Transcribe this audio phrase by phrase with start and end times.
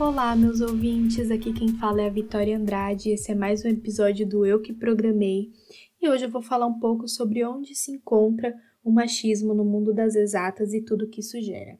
[0.00, 1.28] Olá, meus ouvintes.
[1.28, 3.10] Aqui quem fala é a Vitória Andrade.
[3.10, 5.50] Esse é mais um episódio do Eu que Programei.
[6.00, 9.92] E hoje eu vou falar um pouco sobre onde se encontra o machismo no mundo
[9.92, 11.76] das exatas e tudo que isso gera.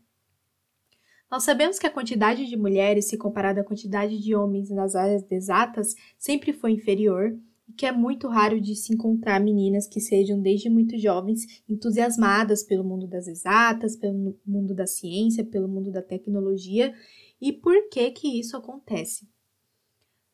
[1.30, 5.24] Nós sabemos que a quantidade de mulheres, se comparada à quantidade de homens nas áreas
[5.30, 7.38] exatas, sempre foi inferior
[7.68, 12.64] e que é muito raro de se encontrar meninas que sejam desde muito jovens entusiasmadas
[12.64, 16.92] pelo mundo das exatas, pelo mundo da ciência, pelo mundo da tecnologia
[17.40, 19.28] e por que que isso acontece?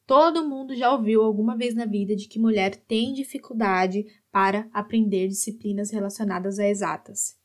[0.07, 5.29] Todo mundo já ouviu alguma vez na vida de que mulher tem dificuldade para aprender
[5.29, 7.39] disciplinas relacionadas a exatas.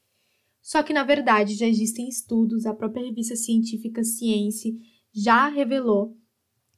[0.62, 4.74] Só que, na verdade, já existem estudos, a própria revista científica Ciência
[5.14, 6.18] já revelou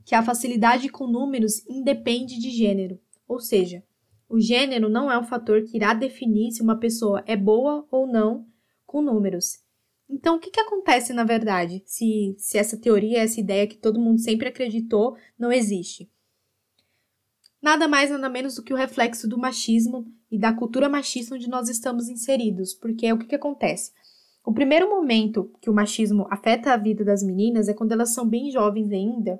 [0.05, 3.83] que a facilidade com números independe de gênero, ou seja,
[4.29, 8.07] o gênero não é um fator que irá definir se uma pessoa é boa ou
[8.07, 8.47] não
[8.85, 9.59] com números.
[10.11, 13.99] Então, o que, que acontece na verdade se, se essa teoria, essa ideia que todo
[13.99, 16.11] mundo sempre acreditou, não existe?
[17.61, 21.49] Nada mais, nada menos do que o reflexo do machismo e da cultura machista onde
[21.49, 22.73] nós estamos inseridos.
[22.73, 23.93] Porque o que, que acontece?
[24.43, 28.27] O primeiro momento que o machismo afeta a vida das meninas é quando elas são
[28.27, 29.39] bem jovens ainda.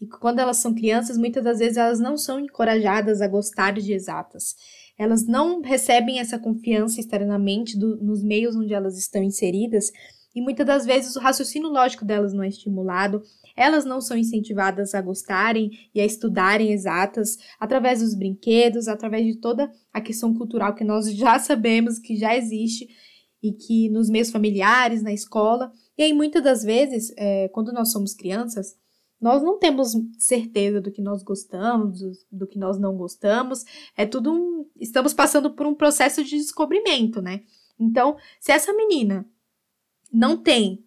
[0.00, 3.92] E quando elas são crianças, muitas das vezes elas não são encorajadas a gostar de
[3.92, 4.56] exatas
[5.00, 9.90] elas não recebem essa confiança externamente do, nos meios onde elas estão inseridas
[10.34, 13.22] e muitas das vezes o raciocínio lógico delas não é estimulado,
[13.56, 19.40] elas não são incentivadas a gostarem e a estudarem exatas através dos brinquedos, através de
[19.40, 22.86] toda a questão cultural que nós já sabemos que já existe
[23.42, 25.72] e que nos meios familiares, na escola.
[25.96, 28.76] E aí, muitas das vezes, é, quando nós somos crianças,
[29.20, 32.00] nós não temos certeza do que nós gostamos,
[32.32, 33.64] do, que nós não gostamos.
[33.96, 34.66] É tudo um.
[34.80, 37.42] Estamos passando por um processo de descobrimento, né?
[37.78, 39.28] Então, se essa menina
[40.12, 40.84] não tem,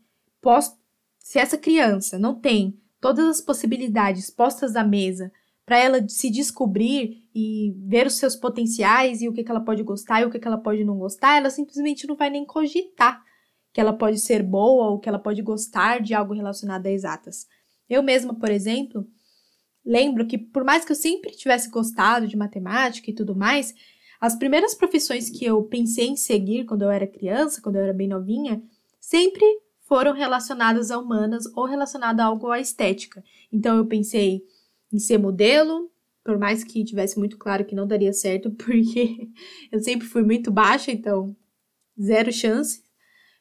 [1.20, 5.32] se essa criança não tem todas as possibilidades postas à mesa
[5.66, 9.84] para ela se descobrir e ver os seus potenciais e o que, que ela pode
[9.84, 13.24] gostar e o que, que ela pode não gostar, ela simplesmente não vai nem cogitar
[13.72, 17.48] que ela pode ser boa ou que ela pode gostar de algo relacionado a exatas.
[17.94, 19.08] Eu mesma, por exemplo,
[19.86, 23.74] lembro que por mais que eu sempre tivesse gostado de matemática e tudo mais,
[24.20, 27.94] as primeiras profissões que eu pensei em seguir quando eu era criança, quando eu era
[27.94, 28.64] bem novinha,
[29.00, 29.46] sempre
[29.82, 33.24] foram relacionadas a humanas ou relacionadas a algo à estética.
[33.52, 34.42] Então eu pensei
[34.92, 35.92] em ser modelo,
[36.24, 39.30] por mais que tivesse muito claro que não daria certo, porque
[39.72, 41.36] eu sempre fui muito baixa, então
[42.02, 42.82] zero chance.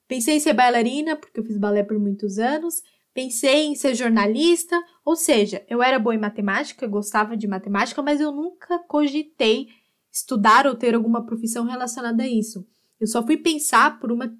[0.08, 2.82] Pensei em ser bailarina, porque eu fiz balé por muitos anos.
[3.14, 8.20] Pensei em ser jornalista, ou seja, eu era boa em matemática, gostava de matemática, mas
[8.20, 9.68] eu nunca cogitei
[10.10, 12.66] estudar ou ter alguma profissão relacionada a isso.
[12.98, 14.34] Eu só fui pensar por uma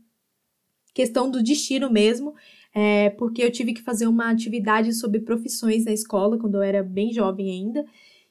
[0.94, 2.34] questão do destino mesmo,
[2.74, 6.82] é, porque eu tive que fazer uma atividade sobre profissões na escola quando eu era
[6.82, 7.84] bem jovem ainda.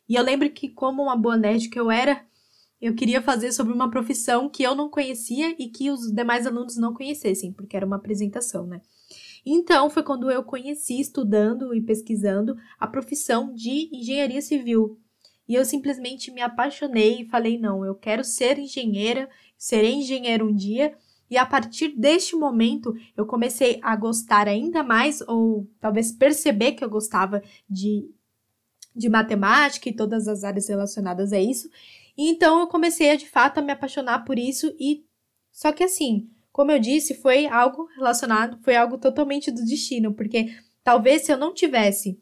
[0.08, 2.26] E eu lembro que, como uma boa nerd que eu era,
[2.82, 6.78] eu queria fazer sobre uma profissão que eu não conhecia e que os demais alunos
[6.78, 8.82] não conhecessem, porque era uma apresentação, né?
[9.46, 15.00] Então, foi quando eu conheci, estudando e pesquisando, a profissão de engenharia civil.
[15.48, 20.56] E eu simplesmente me apaixonei e falei: não, eu quero ser engenheira, serei engenheiro um
[20.56, 20.96] dia.
[21.30, 26.84] E a partir deste momento, eu comecei a gostar ainda mais, ou talvez perceber que
[26.84, 28.10] eu gostava de,
[28.96, 31.70] de matemática e todas as áreas relacionadas a isso.
[32.18, 35.06] E então eu comecei de fato a me apaixonar por isso e
[35.52, 40.54] só que assim, como eu disse, foi algo relacionado, foi algo totalmente do destino, porque
[40.84, 42.20] talvez se eu não tivesse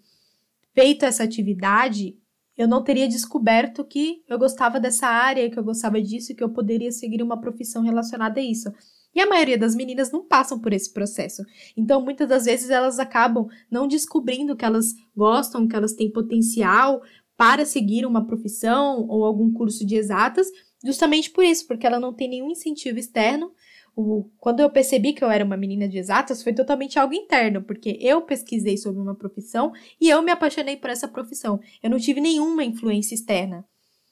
[0.73, 2.17] feito essa atividade,
[2.56, 6.50] eu não teria descoberto que eu gostava dessa área, que eu gostava disso, que eu
[6.50, 8.69] poderia seguir uma profissão relacionada a isso.
[9.16, 11.41] E a maioria das meninas não passam por esse processo.
[11.75, 17.01] Então, muitas das vezes elas acabam não descobrindo que elas gostam, que elas têm potencial
[17.35, 20.48] para seguir uma profissão ou algum curso de exatas,
[20.83, 23.51] justamente por isso, porque ela não tem nenhum incentivo externo
[24.00, 27.62] o, quando eu percebi que eu era uma menina de exatas, foi totalmente algo interno,
[27.62, 31.60] porque eu pesquisei sobre uma profissão e eu me apaixonei por essa profissão.
[31.84, 33.66] Eu não tive nenhuma influência externa.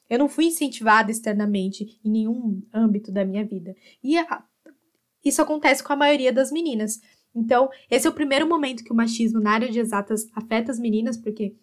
[0.10, 3.74] Eu não fui incentivada externamente em nenhum âmbito da minha vida.
[4.04, 4.44] E a,
[5.24, 7.00] isso acontece com a maioria das meninas.
[7.34, 10.80] Então, esse é o primeiro momento que o machismo na área de exatas afeta as
[10.80, 11.56] meninas, porque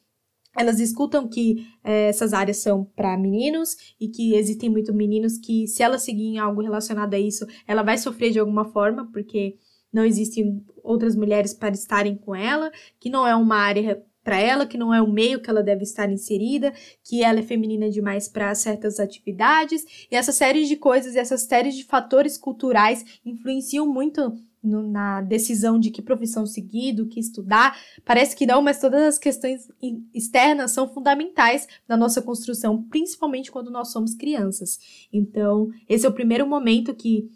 [0.57, 5.67] elas escutam que é, essas áreas são para meninos e que existem muitos meninos que,
[5.67, 9.57] se ela seguir em algo relacionado a isso, ela vai sofrer de alguma forma, porque
[9.93, 14.67] não existem outras mulheres para estarem com ela, que não é uma área para ela,
[14.67, 16.73] que não é o meio que ela deve estar inserida,
[17.05, 21.77] que ela é feminina demais para certas atividades, e essa série de coisas, essas séries
[21.77, 24.35] de fatores culturais influenciam muito
[24.65, 27.79] no, na decisão de que profissão seguir, do que estudar.
[28.05, 29.69] Parece que não, mas todas as questões
[30.13, 34.79] externas são fundamentais na nossa construção, principalmente quando nós somos crianças.
[35.13, 37.29] Então, esse é o primeiro momento que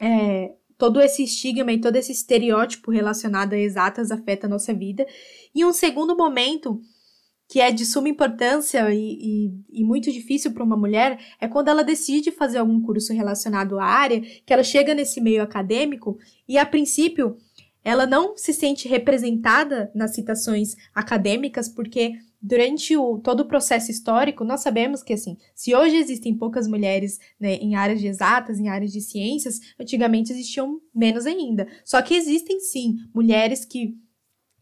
[0.00, 5.06] é, todo esse estigma e todo esse estereótipo relacionado a exatas afeta a nossa vida.
[5.54, 6.80] E um segundo momento
[7.48, 11.68] que é de suma importância e, e, e muito difícil para uma mulher é quando
[11.68, 16.58] ela decide fazer algum curso relacionado à área, que ela chega nesse meio acadêmico e,
[16.58, 17.38] a princípio,
[17.82, 24.44] ela não se sente representada nas citações acadêmicas, porque durante o, todo o processo histórico,
[24.44, 28.68] nós sabemos que, assim, se hoje existem poucas mulheres né, em áreas de exatas, em
[28.68, 31.66] áreas de ciências, antigamente existiam menos ainda.
[31.82, 33.96] Só que existem, sim, mulheres que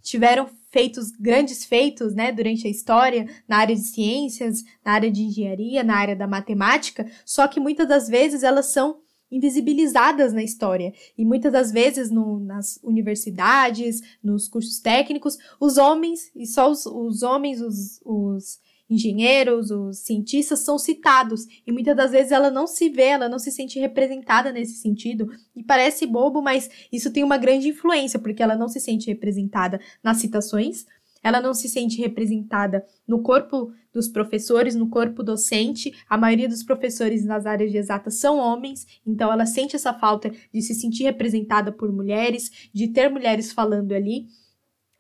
[0.03, 5.23] tiveram feitos, grandes feitos, né, durante a história, na área de ciências, na área de
[5.23, 8.99] engenharia, na área da matemática, só que muitas das vezes elas são
[9.31, 10.93] invisibilizadas na história.
[11.17, 16.85] E muitas das vezes no, nas universidades, nos cursos técnicos, os homens, e só os,
[16.85, 22.67] os homens, os, os engenheiros, os cientistas são citados e muitas das vezes ela não
[22.67, 25.29] se vê, ela não se sente representada nesse sentido.
[25.55, 29.81] E parece bobo, mas isso tem uma grande influência, porque ela não se sente representada
[30.03, 30.87] nas citações,
[31.23, 35.93] ela não se sente representada no corpo dos professores, no corpo docente.
[36.09, 40.31] A maioria dos professores nas áreas de exatas são homens, então ela sente essa falta
[40.53, 44.27] de se sentir representada por mulheres, de ter mulheres falando ali.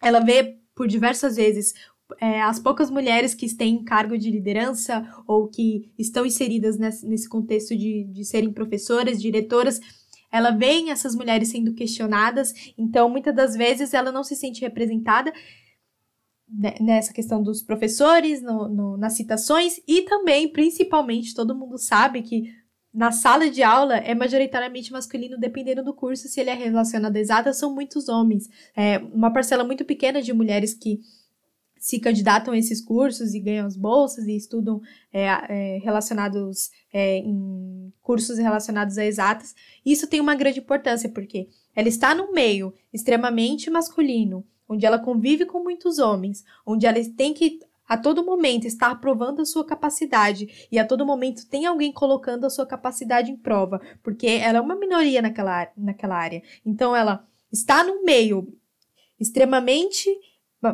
[0.02, 1.74] Ela vê por diversas vezes
[2.20, 7.28] é, as poucas mulheres que têm cargo de liderança ou que estão inseridas nesse, nesse
[7.28, 9.80] contexto de, de serem professoras, diretoras,
[10.30, 15.32] ela vê essas mulheres sendo questionadas, então muitas das vezes ela não se sente representada
[16.80, 22.52] nessa questão dos professores, no, no, nas citações, e também, principalmente, todo mundo sabe que
[22.94, 27.20] na sala de aula é majoritariamente masculino, dependendo do curso, se ele é relacionado a
[27.20, 28.48] exata, são muitos homens.
[28.76, 31.00] É uma parcela muito pequena de mulheres que
[31.86, 37.18] se candidatam a esses cursos e ganham as bolsas e estudam é, é, relacionados é,
[37.18, 39.54] em cursos relacionados a exatas.
[39.84, 45.46] Isso tem uma grande importância, porque ela está num meio extremamente masculino, onde ela convive
[45.46, 50.66] com muitos homens, onde ela tem que a todo momento estar provando a sua capacidade
[50.72, 54.60] e a todo momento tem alguém colocando a sua capacidade em prova, porque ela é
[54.60, 56.42] uma minoria naquela, naquela área.
[56.64, 58.52] Então ela está num meio
[59.20, 60.10] extremamente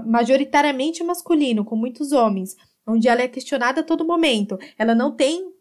[0.06, 2.56] majoritariamente masculino, com muitos homens,
[2.86, 4.58] onde ela é questionada a todo momento.
[4.78, 5.52] Ela não tem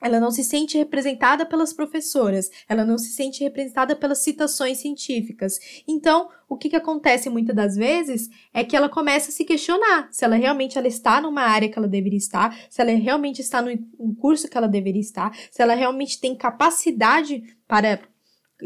[0.00, 5.58] ela não se sente representada pelas professoras, ela não se sente representada pelas citações científicas.
[5.88, 10.08] Então, o que, que acontece muitas das vezes é que ela começa a se questionar
[10.12, 13.60] se ela realmente ela está numa área que ela deveria estar, se ela realmente está
[13.60, 13.76] no
[14.16, 18.00] curso que ela deveria estar, se ela realmente tem capacidade para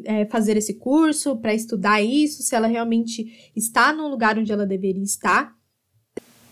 [0.05, 4.67] é, fazer esse curso, para estudar isso, se ela realmente está no lugar onde ela
[4.67, 5.55] deveria estar.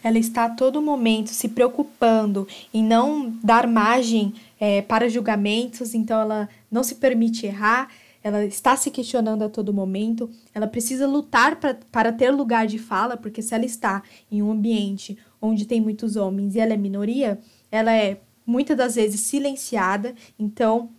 [0.03, 6.21] Ela está a todo momento se preocupando em não dar margem é, para julgamentos, então
[6.21, 7.91] ela não se permite errar,
[8.23, 12.79] ela está se questionando a todo momento, ela precisa lutar pra, para ter lugar de
[12.79, 16.77] fala, porque se ela está em um ambiente onde tem muitos homens e ela é
[16.77, 17.39] minoria,
[17.71, 20.91] ela é muitas das vezes silenciada, então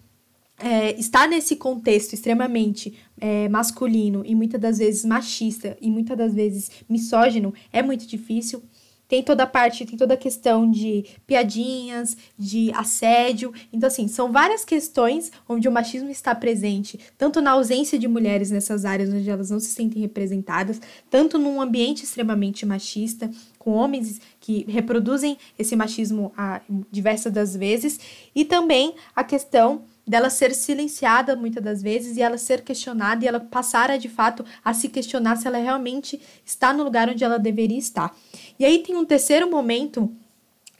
[0.61, 6.33] é, estar nesse contexto extremamente é, masculino e muitas das vezes machista e muitas das
[6.33, 8.63] vezes misógino é muito difícil.
[9.07, 13.53] Tem toda a parte, tem toda a questão de piadinhas, de assédio.
[13.73, 18.51] Então, assim, são várias questões onde o machismo está presente, tanto na ausência de mulheres
[18.51, 24.21] nessas áreas onde elas não se sentem representadas, tanto num ambiente extremamente machista, com homens
[24.39, 27.99] que reproduzem esse machismo a, diversas das vezes,
[28.33, 33.27] e também a questão dela ser silenciada muitas das vezes e ela ser questionada e
[33.27, 37.38] ela passar de fato a se questionar se ela realmente está no lugar onde ela
[37.38, 38.15] deveria estar.
[38.60, 40.12] E aí tem um terceiro momento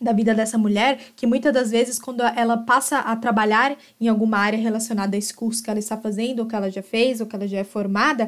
[0.02, 4.40] da vida dessa mulher, que muitas das vezes, quando ela passa a trabalhar em alguma
[4.40, 7.28] área relacionada a esse curso que ela está fazendo, ou que ela já fez, ou
[7.28, 8.28] que ela já é formada,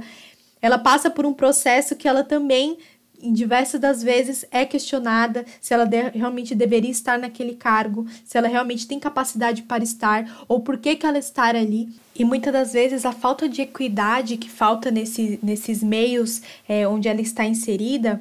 [0.62, 2.78] ela passa por um processo que ela também
[3.24, 8.38] em diversas das vezes é questionada se ela de, realmente deveria estar naquele cargo, se
[8.38, 11.90] ela realmente tem capacidade para estar ou por que, que ela está ali.
[12.14, 17.08] E muitas das vezes a falta de equidade que falta nesse, nesses meios é, onde
[17.08, 18.20] ela está inserida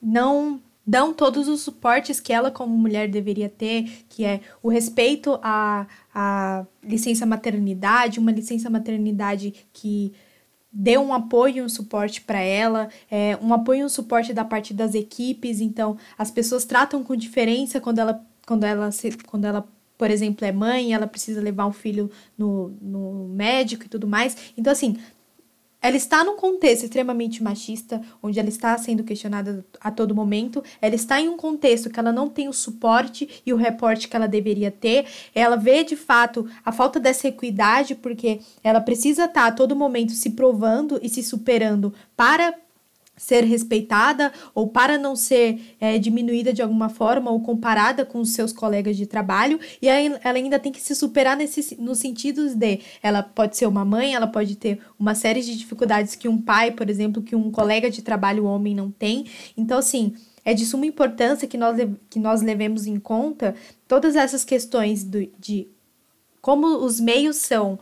[0.00, 5.38] não dão todos os suportes que ela como mulher deveria ter, que é o respeito
[5.42, 10.12] à, à licença maternidade, uma licença maternidade que
[10.78, 14.44] dê um apoio e um suporte para ela, é, um apoio e um suporte da
[14.44, 15.62] parte das equipes.
[15.62, 18.90] Então, as pessoas tratam com diferença quando ela, quando ela,
[19.26, 19.66] quando ela
[19.96, 24.52] por exemplo, é mãe, ela precisa levar um filho no, no médico e tudo mais.
[24.54, 24.98] Então, assim,
[25.86, 30.60] ela está num contexto extremamente machista, onde ela está sendo questionada a todo momento.
[30.82, 34.16] Ela está em um contexto que ela não tem o suporte e o reporte que
[34.16, 35.06] ela deveria ter.
[35.32, 40.10] Ela vê de fato a falta dessa equidade, porque ela precisa estar a todo momento
[40.10, 42.52] se provando e se superando para
[43.16, 48.30] ser respeitada ou para não ser é, diminuída de alguma forma ou comparada com os
[48.34, 52.54] seus colegas de trabalho e aí ela ainda tem que se superar nesse, no sentido
[52.54, 56.40] de ela pode ser uma mãe, ela pode ter uma série de dificuldades que um
[56.40, 59.26] pai, por exemplo, que um colega de trabalho homem não tem.
[59.56, 61.76] Então, assim, é de suma importância que nós,
[62.08, 63.54] que nós levemos em conta
[63.88, 65.68] todas essas questões do, de
[66.46, 67.76] como os meios são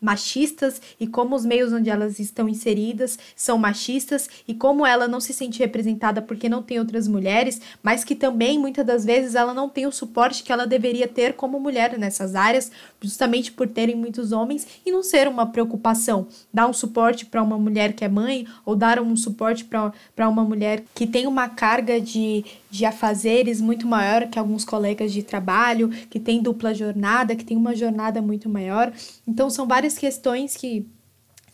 [0.00, 5.20] machistas e como os meios onde elas estão inseridas são machistas e como ela não
[5.20, 9.54] se sente representada porque não tem outras mulheres, mas que também muitas das vezes ela
[9.54, 13.94] não tem o suporte que ela deveria ter como mulher nessas áreas, justamente por terem
[13.94, 16.26] muitos homens e não ser uma preocupação.
[16.52, 20.42] Dar um suporte para uma mulher que é mãe ou dar um suporte para uma
[20.42, 25.88] mulher que tem uma carga de, de afazeres muito maior que alguns colegas de trabalho,
[26.10, 28.92] que tem dupla jornada, que tem uma jornada muito maior.
[29.26, 30.86] Então, são várias questões que,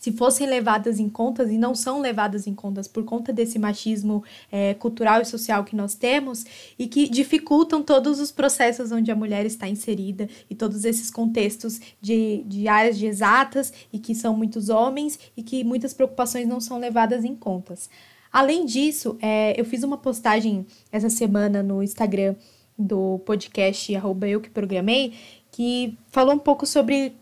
[0.04, 4.22] se fossem levadas em conta e não são levadas em conta por conta desse machismo
[4.52, 6.44] é, cultural e social que nós temos
[6.78, 11.80] e que dificultam todos os processos onde a mulher está inserida e todos esses contextos
[12.02, 16.60] de, de áreas de exatas e que são muitos homens e que muitas preocupações não
[16.60, 17.88] são levadas em contas.
[18.34, 22.34] Além disso, é, eu fiz uma postagem essa semana no Instagram
[22.76, 25.12] do podcast arroba eu que programei,
[25.52, 27.14] que falou um pouco sobre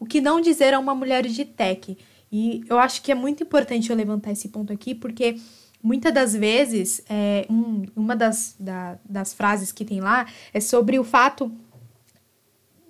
[0.00, 1.96] o que não dizer a uma mulher de tech.
[2.32, 5.36] E eu acho que é muito importante eu levantar esse ponto aqui, porque
[5.80, 10.98] muitas das vezes, é, um, uma das, da, das frases que tem lá é sobre
[10.98, 11.52] o fato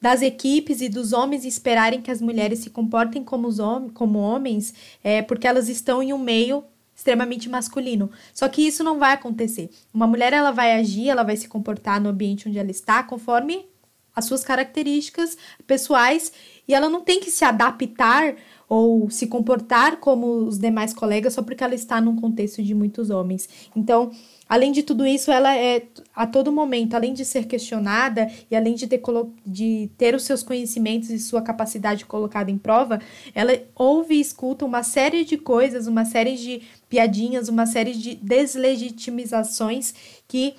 [0.01, 4.21] das equipes e dos homens esperarem que as mulheres se comportem como, os hom como
[4.21, 4.73] homens,
[5.05, 6.65] é, porque elas estão em um meio
[6.97, 8.11] extremamente masculino.
[8.33, 9.71] Só que isso não vai acontecer.
[9.93, 13.67] Uma mulher ela vai agir, ela vai se comportar no ambiente onde ela está conforme
[14.15, 15.37] as suas características
[15.67, 16.33] pessoais
[16.67, 18.35] e ela não tem que se adaptar
[18.69, 23.11] ou se comportar como os demais colegas só porque ela está num contexto de muitos
[23.11, 23.49] homens.
[23.77, 24.11] Então,
[24.49, 25.83] além de tudo isso, ela é
[26.15, 29.01] a todo momento, além de ser questionada e além de ter,
[29.47, 33.01] de ter os seus conhecimentos e sua capacidade colocada em prova,
[33.35, 38.17] ela ouve e escuta uma série de coisas, uma série de piadinhas, uma série de
[38.17, 39.95] deslegitimizações
[40.27, 40.55] que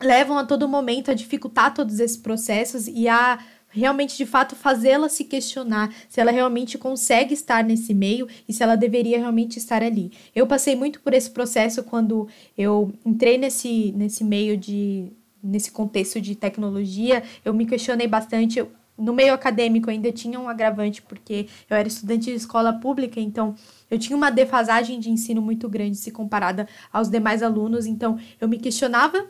[0.00, 3.38] levam a todo momento a dificultar todos esses processos e a
[3.74, 8.62] realmente de fato fazê-la se questionar se ela realmente consegue estar nesse meio e se
[8.62, 10.12] ela deveria realmente estar ali.
[10.34, 15.12] Eu passei muito por esse processo quando eu entrei nesse, nesse meio de
[15.44, 18.64] nesse contexto de tecnologia, eu me questionei bastante.
[18.96, 23.54] No meio acadêmico ainda tinha um agravante porque eu era estudante de escola pública, então
[23.90, 28.48] eu tinha uma defasagem de ensino muito grande se comparada aos demais alunos, então eu
[28.48, 29.26] me questionava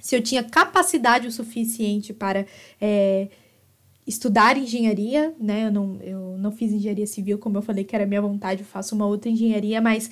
[0.00, 2.46] se eu tinha capacidade o suficiente para
[2.80, 3.28] é,
[4.06, 5.66] estudar engenharia, né?
[5.66, 8.66] Eu não, eu não fiz engenharia civil, como eu falei que era minha vontade, eu
[8.66, 10.10] faço uma outra engenharia, mas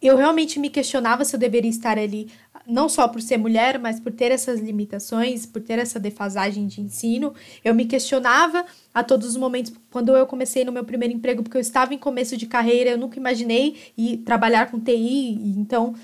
[0.00, 2.28] eu realmente me questionava se eu deveria estar ali,
[2.66, 6.82] não só por ser mulher, mas por ter essas limitações, por ter essa defasagem de
[6.82, 7.32] ensino.
[7.64, 11.56] Eu me questionava a todos os momentos, quando eu comecei no meu primeiro emprego, porque
[11.56, 15.94] eu estava em começo de carreira, eu nunca imaginei ir trabalhar com TI, então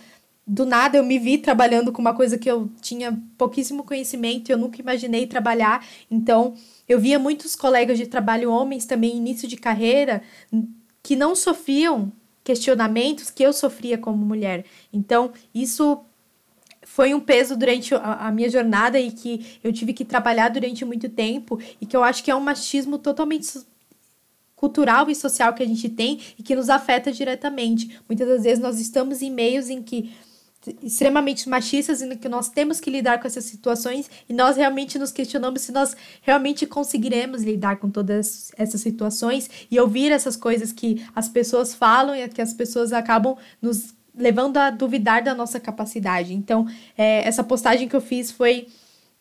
[0.53, 4.53] do nada eu me vi trabalhando com uma coisa que eu tinha pouquíssimo conhecimento, e
[4.53, 5.87] eu nunca imaginei trabalhar.
[6.11, 6.55] Então,
[6.89, 10.21] eu via muitos colegas de trabalho homens também início de carreira
[11.05, 14.65] que não sofriam questionamentos que eu sofria como mulher.
[14.93, 16.01] Então, isso
[16.83, 21.09] foi um peso durante a, minha jornada e que eu tive que trabalhar durante muito
[21.09, 23.47] tempo e que eu acho que é um machismo totalmente
[24.57, 28.01] cultural e social que a gente tem e que nos afeta diretamente.
[28.09, 30.13] Muitas das vezes nós estamos em meios em que
[30.83, 35.11] extremamente machistas e que nós temos que lidar com essas situações e nós realmente nos
[35.11, 41.05] questionamos se nós realmente conseguiremos lidar com todas essas situações e ouvir essas coisas que
[41.17, 46.35] as pessoas falam e que as pessoas acabam nos levando a duvidar da nossa capacidade.
[46.35, 46.67] Então,
[46.99, 48.67] é, essa postagem que eu fiz foi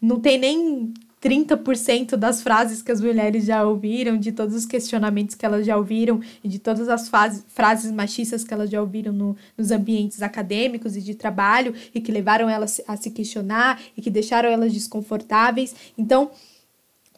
[0.01, 5.35] não tem nem 30% das frases que as mulheres já ouviram, de todos os questionamentos
[5.35, 9.11] que elas já ouviram e de todas as frases, frases machistas que elas já ouviram
[9.11, 14.01] no, nos ambientes acadêmicos e de trabalho e que levaram elas a se questionar e
[14.01, 15.75] que deixaram elas desconfortáveis.
[15.97, 16.31] Então,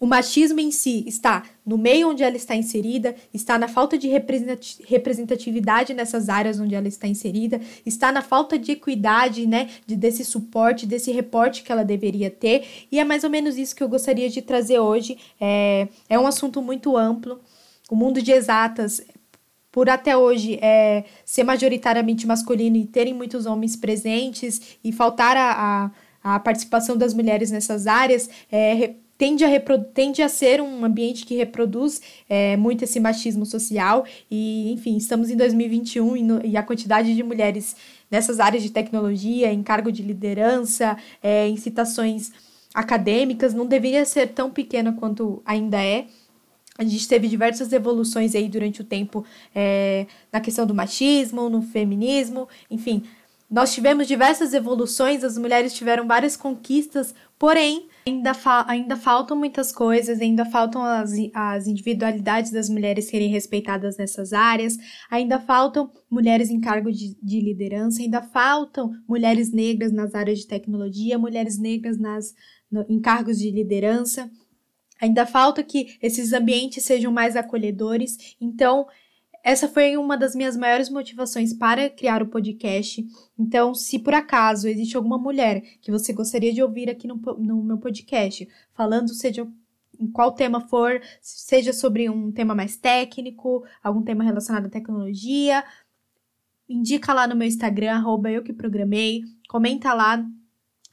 [0.01, 4.10] o machismo em si está no meio onde ela está inserida, está na falta de
[4.10, 10.25] representatividade nessas áreas onde ela está inserida, está na falta de equidade, né, de, desse
[10.25, 13.88] suporte, desse reporte que ela deveria ter, e é mais ou menos isso que eu
[13.88, 15.20] gostaria de trazer hoje.
[15.39, 17.39] É, é um assunto muito amplo.
[17.88, 19.05] O mundo de exatas
[19.72, 25.91] por até hoje é, ser majoritariamente masculino e terem muitos homens presentes e faltar a,
[26.24, 29.50] a, a participação das mulheres nessas áreas, é, tende a,
[29.94, 34.04] tende a ser um ambiente que reproduz é, muito esse machismo social.
[34.32, 37.75] E, enfim, estamos em 2021 e, no, e a quantidade de mulheres
[38.10, 42.32] nessas áreas de tecnologia, em cargo de liderança, é, em citações
[42.74, 46.08] acadêmicas, não deveria ser tão pequena quanto ainda é.
[46.80, 49.24] A gente teve diversas evoluções aí durante o tempo
[49.54, 53.04] é, na questão do machismo, no feminismo, enfim.
[53.48, 59.72] Nós tivemos diversas evoluções, as mulheres tiveram várias conquistas, porém, Ainda, fa ainda faltam muitas
[59.72, 64.75] coisas, ainda faltam as, as individualidades das mulheres serem respeitadas nessas áreas,
[65.10, 70.48] ainda faltam mulheres em cargo de, de liderança, ainda faltam mulheres negras nas áreas de
[70.48, 72.34] tecnologia, mulheres negras nas,
[72.72, 74.31] no, em cargos de liderança.
[75.00, 78.36] Ainda falta que esses ambientes sejam mais acolhedores.
[78.39, 78.88] Então,
[79.44, 83.06] essa foi uma das minhas maiores motivações para criar o podcast.
[83.38, 87.64] Então, se por acaso existe alguma mulher que você gostaria de ouvir aqui no, no
[87.64, 89.48] meu podcast, falando seja
[90.00, 95.64] em qual tema for, seja sobre um tema mais técnico, algum tema relacionado à tecnologia,
[96.68, 100.26] indica lá no meu Instagram, arroba eu que programei, comenta lá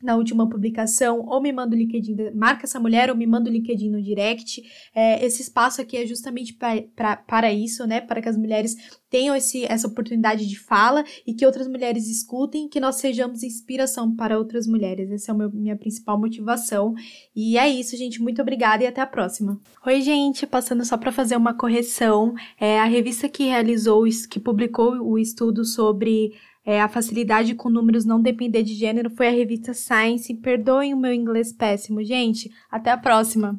[0.02, 3.52] na última publicação, ou me manda o LinkedIn, marca essa mulher, ou me manda o
[3.52, 4.62] LinkedIn no direct.
[4.95, 8.00] É, esse espaço aqui é justamente pra, pra, para isso, né?
[8.00, 8.76] Para que as mulheres
[9.11, 14.14] tenham esse, essa oportunidade de fala e que outras mulheres escutem, que nós sejamos inspiração
[14.14, 15.11] para outras mulheres.
[15.11, 16.95] Essa é a minha principal motivação.
[17.35, 18.23] E é isso, gente.
[18.23, 19.61] Muito obrigada e até a próxima.
[19.85, 20.47] Oi, gente.
[20.47, 25.64] Passando só para fazer uma correção, é a revista que realizou, que publicou o estudo
[25.64, 26.33] sobre
[26.68, 30.34] é, a facilidade com números não depender de gênero foi a revista Science.
[30.34, 32.50] Perdoem o meu inglês péssimo, gente.
[32.70, 33.58] Até a próxima!